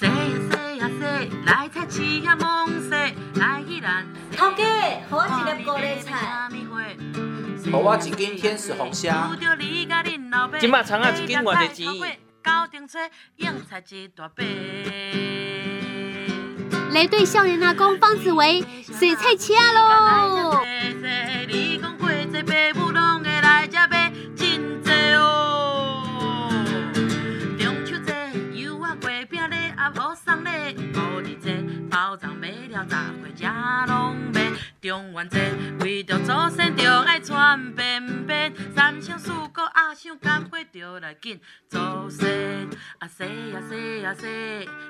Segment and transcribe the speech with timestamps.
[0.00, 0.14] 说呀
[0.50, 1.02] 说呀说，
[1.44, 2.96] 来菜市呀忙说，
[3.34, 4.06] 来去咱。
[4.34, 4.64] 头家，给
[5.10, 6.48] 我一粒高丽菜。
[7.62, 9.30] 给我一斤天使红虾。
[10.58, 12.18] 今麦长啊，一斤偌济钱？
[16.92, 19.36] 来对少年阿公方子维洗菜
[33.40, 34.14] 市仔喽！
[34.82, 41.78] 中元节为着祖先着爱穿便便，三生四国阿想干花着来紧祖
[42.10, 42.68] 先。
[42.98, 44.28] 啊说呀说呀说，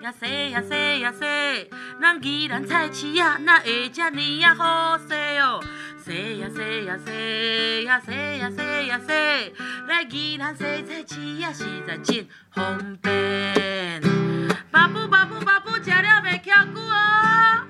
[0.00, 5.60] 呀说呀说呀说，咱宜兰菜市仔哪会这呢呀好势哦？
[6.04, 9.14] 说呀说呀说，呀说呀说呀说，
[9.88, 14.02] 来宜兰洗菜市仔实在真方便。
[14.70, 17.65] 巴布巴布巴布，食了袂翘骨哦。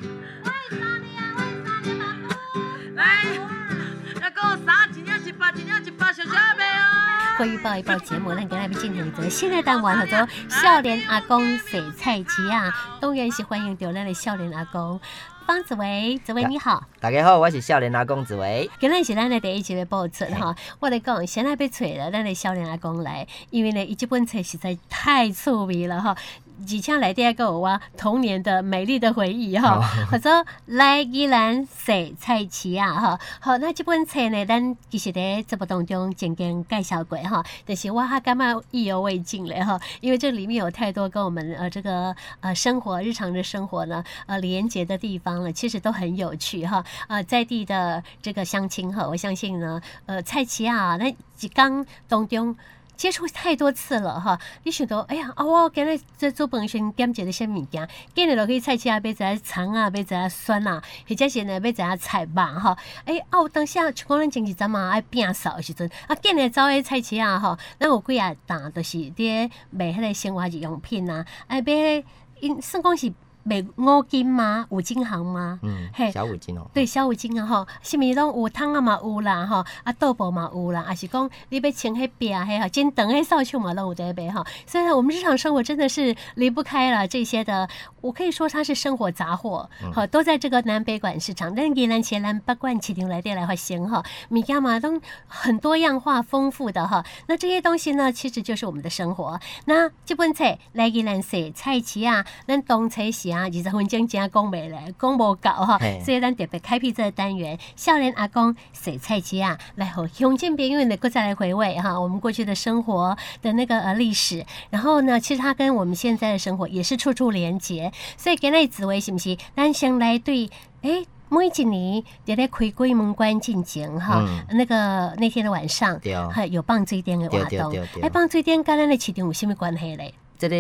[7.39, 14.99] 欢迎报一报节目，让大家进行一个现在当晚很多少年阿公洗菜机啊，当然是欢迎到咱的少年阿公。
[15.47, 26.17] 方子维，子维你好，大家好，我是少年阿公子维，今日是咱的第一集的播出哈，我来讲，现在被找了咱的少年阿公来，因为呢，伊这本册实在太趣味了哈。
[26.65, 29.81] 几枪来电个我哇，童年的美丽的回忆哈。
[30.11, 30.31] 或者
[30.67, 33.21] 来伊兰写菜奇啊哈。
[33.41, 46.85] 好，那这本册呢，咱其实在节目当中曾经介绍过哈，但是我还感觉意犹未尽嘞哈，因为这里面有太多跟我们呃这个呃生活日常的生活呢呃连接的地方了，其实都很有趣哈。
[47.09, 52.57] 呃，在地的这个乡亲哈，我相信呢呃菜奇啊，那几刚当中。
[52.97, 62.77] 接触太多次了哈，你想到哎呀啊，我今日在做饭时点一个什么物件，今日落去菜市啊，买一下葱啊，买一下蒜啊，或者是呢买一下菜吧哈。
[63.05, 72.03] 哎啊，有当时啊，像我们前几阵嘛爱变少的时阵，啊，今日走去菜市啊哈，那有几啊档都是啲卖迄个生活日用品啊，哎买
[72.41, 73.13] 因算讲是。
[73.49, 74.67] 卖五金吗？
[74.71, 75.61] 五金行吗？
[75.63, 76.69] 嗯，嘿，小五金哦。
[76.75, 84.45] 对，小五金啊，吼，什么拢有汤啊嘛有啦，吼，啊豆腐嘛有啦，还是讲你要穿迄边嘿哈，金灯迄扫帚嘛拢有在卖哈。
[84.67, 87.69] 所以呢，我们日常生活真的是离不开了这些的，
[88.01, 97.05] 我可以说它是生活杂货，好，都在这个南北馆市场，但宜兰前南八馆起点来店来发行哈，物件嘛都很多样化、丰富的哈。
[97.29, 99.39] 那这些东西呢，其实就是我们的生活。
[99.67, 103.31] 那这本册来宜兰洗菜市啊，咱东菜市。
[103.31, 119.37] 啊，二十分钟真讲袂来，讲无够哈，所以咱特别开辟这个单元，少年阿公洗菜市啊，来和乡亲朋友们再来回味哈，我们过去的生活的那个呃历史，然后呢，其实它跟我们现在的生活也是处处连结，所以今日紫薇是不是？
[119.55, 120.51] 咱先来对，
[120.83, 126.01] 哎，每一年在咧开鬼门关进行哈，那个那天的晚上，
[126.33, 130.15] 还有放水灯的活动，哎，放水灯跟咱的市场有什么关系嘞？
[130.39, 130.57] 这个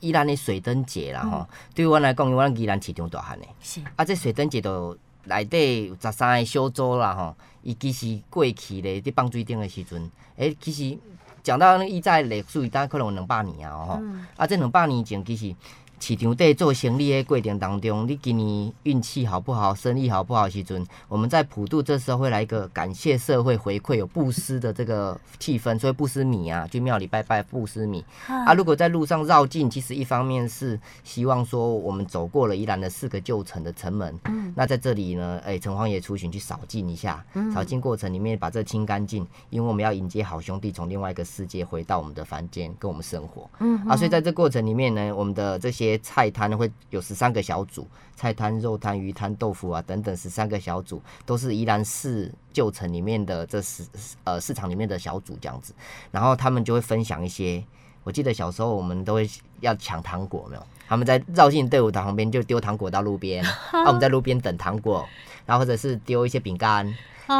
[0.00, 3.80] 宜兰的水灯节啦，吼、嗯，对我来讲，因为我宜兰市场大汉的，是。
[3.96, 10.02] 啊，这水灯节都内底有十三个小组啦，吼，伊其实过去咧，伫放水灯的时阵，
[10.36, 10.98] 诶、欸，其实
[11.42, 15.54] 讲到以前历史，大概可能有两百年啊，吼、嗯，啊，这两百年前其实。
[16.00, 28.04] 市场在做生意的过程当中，你今年运气好不好，生意好不好时阵，我们在普渡这时候会来一个感谢社会回馈，有布施的这个气氛，所以布施米啊，去庙里拜拜布施米。
[28.26, 45.87] 啊，如果在路上绕境，其实一方面是希望说我们走过了宜兰的四个旧城的城门，嗯，那在这里呢，哎，城隍爷出巡去扫净一下，扫净过程里面把这清干净，因为我们要迎接好兄弟从另外一个世界回到我们的凡间跟我们生活，嗯，啊，所以在这过程里面呢，我们的这些。
[45.98, 53.84] 菜摊会有十三个小组，菜摊、肉摊、鱼摊、豆腐啊等等十三个小组，都是宜兰市旧城里面的这十
[54.24, 55.72] 呃市场里面的小组这样子，
[56.10, 57.64] 然后他们就会分享一些。
[58.04, 59.28] 我记得小时候我们都会
[59.60, 60.62] 要抢糖果，没有？
[60.88, 65.06] 他们在绕进队伍的旁边就丢糖果到路边，那 我们在路边等糖果，
[65.44, 66.94] 然后或者是丢一些饼干。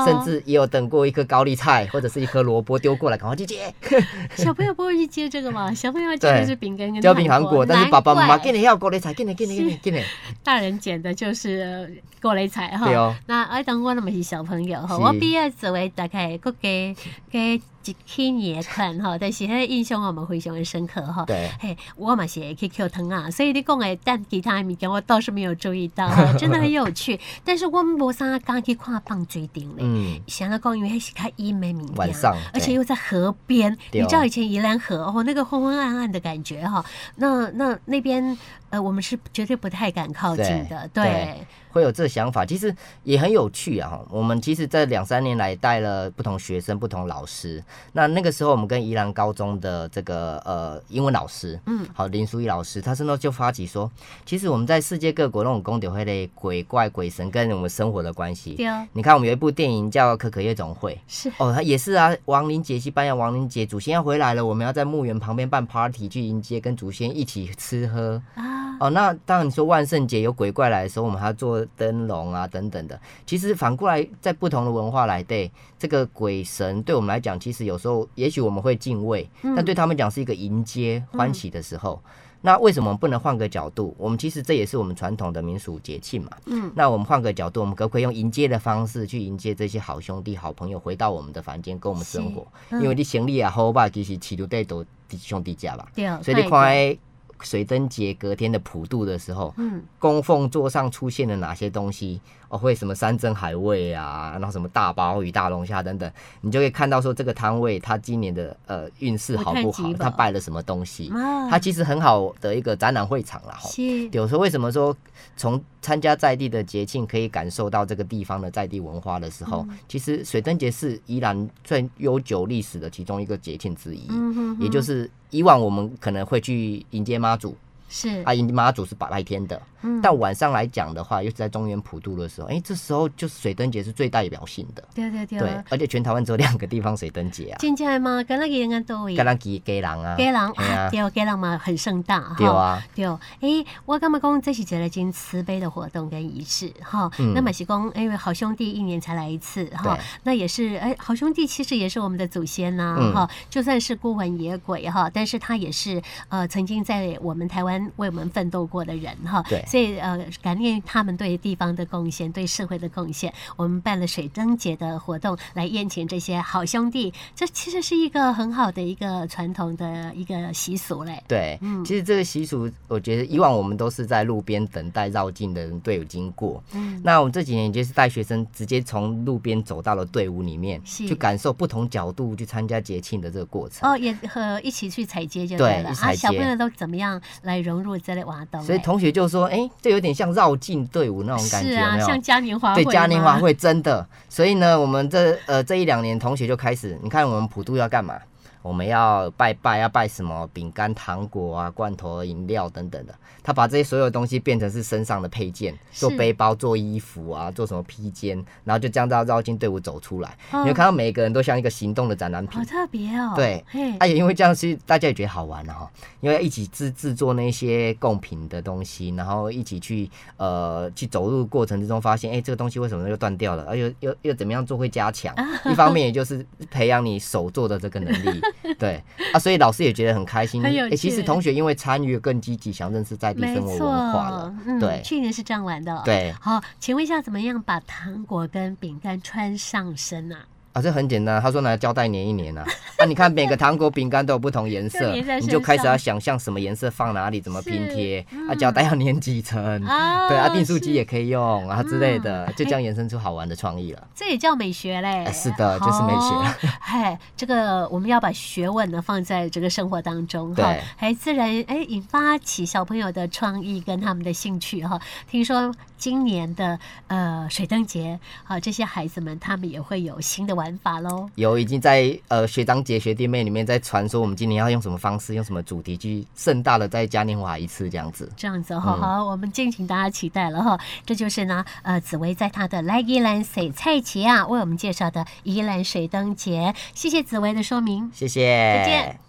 [0.04, 3.72] 甚至也有等过一颗高丽菜或者是一颗萝卜丢过来，赶快去接。
[4.36, 5.72] 小朋友不会去接这个嘛？
[5.72, 10.04] 小朋友捡的是饼干跟糖果，但是爸爸妈妈给你要高丽菜，给你给你给你给你。
[10.44, 12.84] 大人捡的就是高丽菜哈。
[12.84, 13.14] 对哦。
[13.28, 16.94] 那爱当我那么是小朋友哈，我毕业作为大概个给
[17.30, 21.24] 给一千年看哈，但是迄个印象我们非常的深刻哈。
[21.24, 21.50] 对。
[21.58, 26.08] 嘿，我嘛是 QQ 疼啊，所以你讲诶但其他的物件我倒是没有注意到，
[26.38, 27.18] 真的很有趣。
[27.44, 29.64] 但是我们无啥敢去看放水灯。
[29.78, 32.08] 嗯，想要讲，因为还是开一枚名店，
[32.52, 33.76] 而且又在河边。
[33.92, 36.84] 你知道以前宜兰河哦，那个昏昏暗暗的感觉哈。
[37.16, 38.36] 那那那边
[38.70, 41.04] 呃，我们是绝对不太敢靠近的，对。
[41.04, 42.74] 对会有这个想法，其实
[43.04, 44.00] 也很有趣啊！
[44.08, 47.62] 我们其实这两三年来带了不同学生、不同老师。
[47.92, 53.88] 那那个时候，我们跟宜兰高中的这个呃英文老师，嗯，好林淑仪老师，他是那就发起说，
[54.24, 58.54] 其实我们在世界各国那种宫廷会的鬼怪、鬼神跟我们生活的关系。
[58.54, 58.88] 对啊。
[58.94, 62.12] 你看，我们有一部电影叫《可可夜总会》，是哦，他也是啊。
[62.24, 68.57] 亡灵节，西班牙亡灵节，祖先要回来了，我们要在墓园旁边办 party 去迎接，跟祖先一起吃喝啊。
[68.80, 72.98] 哦，那当然你说万圣节有鬼怪来的时候，我们还要做灯笼啊等等的。
[73.26, 82.00] 其实反过来，在不同的文化来对这个鬼神，对我们来讲，其实有时候也许我们会敬畏，但对他们讲是一个迎接欢喜的时候。
[82.04, 82.10] 嗯、
[82.42, 83.94] 那为什么不能换个角度？
[83.98, 86.30] 我们其实这也是我们传统的民俗节庆嘛。
[86.46, 86.70] 嗯。
[86.74, 92.46] 那我们换个角度，我们可不可以用迎接的方式去迎接这些好兄弟、好朋友回到我们的房间跟我们生活？
[92.70, 95.88] 嗯、因为你行李啊好吧，其实起都得都弟兄弟家吧。
[95.96, 96.06] 对。
[96.22, 96.96] 所以你看。
[97.42, 102.20] 水灯节隔天的普渡的时候，嗯，供奉桌上出现了哪些东西？
[102.48, 109.92] 哦，会什么山珍海味啊，然后什么大鲍鱼、大龙虾等等，你就可以看到说这个摊位它今年的呃运势好不好？
[109.98, 111.12] 它拜了什么东西？
[111.50, 113.54] 它其实很好的一个展览会场了。
[113.60, 114.08] 是。
[114.12, 114.96] 有时候为什么说
[115.36, 124.04] 从参加在地的节庆可以感受到这个地方的在地文化的时候，嗯、其实水灯节是宜兰最悠久历史的其中一个节庆之一。
[124.10, 124.62] 嗯哼哼。
[124.62, 127.56] 也就是以往我们可能会去迎接妈祖。
[127.88, 129.58] 是啊，迎妈祖是白天的。
[129.82, 134.82] 嗯、但晚上来讲的话，又是在中原普渡的时候，哎、欸，这时候就是水灯节是最代表性的。
[134.94, 135.38] 对对对。
[135.38, 137.58] 对，而且全台湾只有两个地方水灯节啊。
[137.58, 138.22] 真的吗？
[138.24, 139.04] 跟那个应该都。
[139.06, 140.16] 跟那个家人啊。
[140.16, 142.34] 家人啊，对，家人嘛很盛大哈。
[142.36, 142.82] 对啊。
[142.94, 147.10] 对，哎、欸，我刚刚讲这是一个真慈悲的活动跟仪式哈。
[147.18, 147.32] 嗯。
[147.32, 149.98] 那么是讲，因为好兄弟一年才来一次哈。
[150.24, 153.46] 那也是，哎、欸，好兄弟其实也是我们的祖先呐、啊、哈、嗯。
[153.48, 159.42] 就算是孤魂野鬼哈，但是他也是呃曾经在我们台湾为我们奋斗过的人哈。
[159.48, 159.64] 对。
[159.68, 160.18] 所以呃。
[160.40, 163.32] 感念他们对地方的贡献，对社会的贡献。
[163.56, 167.12] 我们办了水灯节的活动，来宴请这些好兄弟。
[167.34, 171.22] 这其实是一个很好的一个传统的一个习俗嘞。
[171.26, 176.62] 对，嗯，其实这个习俗，我觉得以往我们都是在路边等待绕境的人队伍经过。
[176.72, 183.90] 嗯，那我们这几年就是带学生直接从路边走到了队伍里面，去感受不同角度去参加节庆的这个过程。
[183.90, 185.94] 哦，也和一起去踩街就对了。
[185.94, 188.62] 对，啊，小朋友都怎么样来融入这类活动？
[188.62, 192.84] 所以同学就说：“哎、欸，这有点像。”绕境队伍那种感觉，是啊，有有像嘉年华会。
[192.84, 194.06] 对，嘉年华会真的。
[194.28, 198.14] 所以呢，我们这呃这一两年，同学就开始，你看我们普渡要干嘛？
[198.62, 203.14] 我们要拜拜，要拜什么饼干、糖果啊、罐头、饮料等等的。
[203.42, 210.36] 他把这些所有东西变成是身上的配件，做背包、做衣服啊，做什么披肩，然后就这样绕绕进队伍走出来。
[210.50, 213.32] 哦、你会看到每个人都像一个行动的展览品，好特别哦。
[213.34, 215.90] 对，哎、啊，也因为这样，其实大家也觉得好玩哈，
[216.20, 223.64] 因为要一起制制作那些贡品的东西，然后一起去呃去走路过程之中，发现哎、欸，这个东西为什么又断掉了？
[223.68, 225.34] 而又又又怎么样做会加强？
[225.64, 228.40] 一方面也就是培养你手做的这个能力。
[228.78, 229.02] 对
[229.32, 230.64] 啊，所以老师也觉得很开心。
[230.64, 234.54] 哎、欸，其实同学因为参与更积极，想认识在地生活文化了。
[234.66, 236.02] 嗯，对，去年是这样玩的。
[236.04, 240.44] 对，好，请问一下，怎么样把糖果跟饼干穿上身啊？
[240.72, 241.40] 啊，这很简单。
[241.40, 242.64] 他说拿胶带粘一粘啊。
[242.98, 248.24] 那、啊、你看每个糖果、饼干都有不同颜色， 你就开始要想象什么颜色放哪里，怎么拼贴。
[248.48, 249.80] 啊，胶带要粘几层？
[250.28, 254.06] 对啊，订书机也可以用啊之类的，就这样延伸出好玩的创意了。
[254.14, 255.24] 这也叫美学嘞。
[255.24, 256.68] 啊、是的，就是美学。
[256.80, 265.00] 嗨，这个我们要把学问呢放在这个生活当中哈，还自然哎引发起小朋友的创意跟他们的兴趣哈。
[265.30, 266.78] 听说今年的
[267.08, 270.68] 呃水灯节啊，这些孩子们他们也会有新的玩。
[270.80, 278.30] 法喽，有已经在呃学长姐学弟妹里面在传说，我们今年要用什么方式，用什么主题去盛大的在嘉年华一次这样子。
[278.36, 280.78] 这样子哈，好，我们敬请大家期待了哈。
[281.04, 286.74] 这就是呢，呃，紫薇在她的来宜兰水菜节啊，为我们介绍的宜兰水灯节。
[286.94, 289.27] 谢谢紫薇的说明，谢谢，再见。